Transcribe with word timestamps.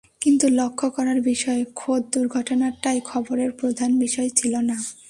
কিন্তু 0.21 0.45
লক্ষ 0.49 0.79
করার 0.85 1.19
বিষয়, 1.21 1.61
খোদ 1.75 2.01
দুর্ঘটনাটাই 2.11 2.99
খবরের 3.01 3.51
প্রধান 3.51 3.91
বিষয় 3.99 4.29
ছিল 4.29 4.53
না। 4.61 4.77